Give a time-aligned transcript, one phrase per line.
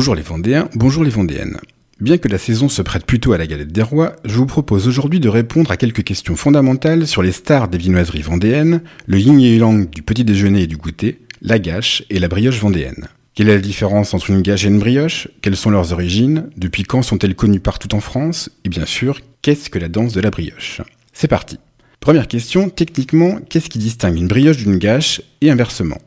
[0.00, 1.58] Bonjour les Vendéens, bonjour les Vendéennes.
[2.00, 4.88] Bien que la saison se prête plutôt à la galette des rois, je vous propose
[4.88, 9.38] aujourd'hui de répondre à quelques questions fondamentales sur les stars des viennoiseries vendéennes, le yin
[9.38, 13.08] et yang du petit déjeuner et du goûter, la gâche et la brioche vendéenne.
[13.34, 15.28] Quelle est la différence entre une gâche et une brioche?
[15.42, 16.48] Quelles sont leurs origines?
[16.56, 18.48] Depuis quand sont-elles connues partout en France?
[18.64, 20.80] Et bien sûr, qu'est-ce que la danse de la brioche?
[21.12, 21.58] C'est parti.
[22.00, 25.98] Première question, techniquement, qu'est-ce qui distingue une brioche d'une gâche et inversement?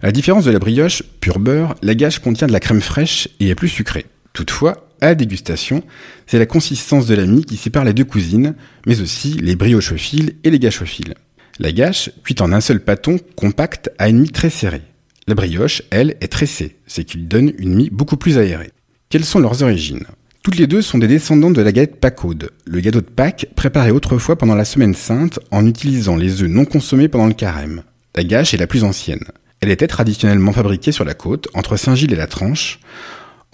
[0.00, 3.28] À la différence de la brioche, pur beurre, la gâche contient de la crème fraîche
[3.40, 4.06] et est plus sucrée.
[4.32, 5.82] Toutefois, à dégustation,
[6.26, 8.54] c'est la consistance de la mie qui sépare les deux cousines,
[8.86, 11.14] mais aussi les briochophiles et les gâchophiles.
[11.58, 14.82] La gâche, cuite en un seul pâton, compacte, a une mie très serrée.
[15.26, 18.70] La brioche, elle, est tressée, c'est qu'il donne une mie beaucoup plus aérée.
[19.10, 20.04] Quelles sont leurs origines?
[20.42, 23.90] Toutes les deux sont des descendantes de la galette Pâquaude, le gâteau de Pâques préparé
[23.90, 27.82] autrefois pendant la semaine sainte en utilisant les œufs non consommés pendant le carême.
[28.14, 29.24] La gâche est la plus ancienne.
[29.60, 32.80] Elle était traditionnellement fabriquée sur la côte, entre Saint-Gilles et la Tranche,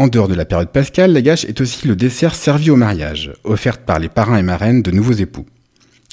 [0.00, 3.32] en dehors de la période pascale, la gâche est aussi le dessert servi au mariage,
[3.44, 5.46] offerte par les parrains et marraines de nouveaux époux.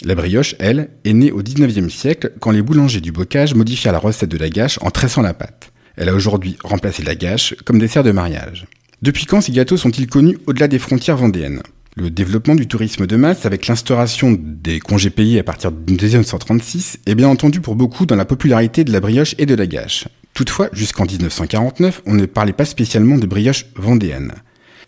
[0.04, 4.00] La brioche, elle, est née au XIXe siècle quand les boulangers du bocage modifièrent la
[4.00, 5.72] recette de la gâche en tressant la pâte.
[5.96, 8.68] Elle a aujourd'hui remplacé la gâche comme dessert de mariage.
[9.02, 11.64] Depuis quand ces gâteaux sont-ils connus au-delà des frontières vendéennes?
[11.97, 17.00] Le développement du tourisme de masse avec l'instauration des congés payés à partir de 1936
[17.06, 20.08] est bien entendu pour beaucoup dans la popularité de la brioche et de la gâche.
[20.34, 24.31] Toutefois, jusqu'en 1949, on ne parlait pas spécialement de brioche vendéenne.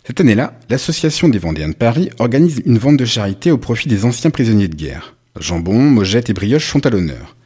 [0.06, 4.06] Cette année-là, l'Association des Vendéens de Paris organise une vente de charité au profit des
[4.06, 5.14] anciens prisonniers de guerre.
[5.38, 7.36] Jambon, mojettes et brioches sont à l'honneur.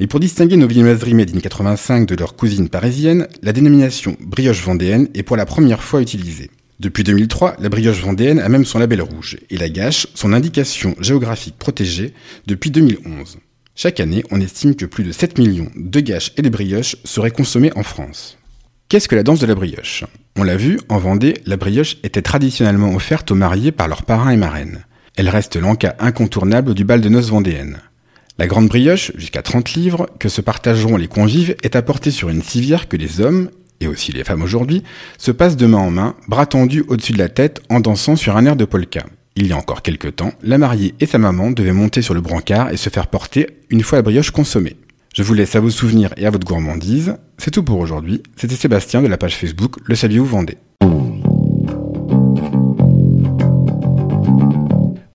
[0.00, 4.62] Mais pour distinguer nos viennoiseries made in 85 de leurs cousines parisiennes, la dénomination brioche
[4.62, 6.50] vendéenne est pour la première fois utilisée.
[6.80, 10.94] Depuis 2003, la brioche vendéenne a même son label rouge et la gâche son indication
[11.00, 12.14] géographique protégée
[12.46, 13.38] depuis 2011.
[13.74, 17.32] Chaque année, on estime que plus de 7 millions de gâches et de brioches seraient
[17.32, 18.38] consommés en France.
[18.88, 20.04] Qu'est-ce que la danse de la brioche?
[20.36, 24.30] On l'a vu, en Vendée, la brioche était traditionnellement offerte aux mariés par leurs parrains
[24.30, 24.84] et marraines.
[25.16, 27.78] Elle reste l'encas incontournable du bal de noces vendéenne.
[28.38, 32.42] La grande brioche, jusqu'à 30 livres, que se partageront les convives, est apportée sur une
[32.42, 33.50] civière que les hommes,
[33.80, 34.82] et aussi les femmes aujourd'hui,
[35.18, 38.36] se passent de main en main, bras tendus au-dessus de la tête en dansant sur
[38.36, 39.04] un air de polka.
[39.36, 42.20] Il y a encore quelques temps, la mariée et sa maman devaient monter sur le
[42.20, 44.76] brancard et se faire porter une fois la brioche consommée.
[45.14, 47.16] Je vous laisse à vos souvenirs et à votre gourmandise.
[47.38, 48.22] C'est tout pour aujourd'hui.
[48.36, 50.58] C'était Sébastien de la page Facebook Le Saviez-vous Vendée.